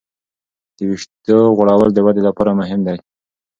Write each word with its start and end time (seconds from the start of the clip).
د 0.75 0.77
وېښتو 0.89 1.37
غوړول 1.57 1.89
د 1.93 1.99
ودې 2.05 2.21
لپاره 2.29 2.51
مهم 2.59 2.79
دی. 2.87 2.97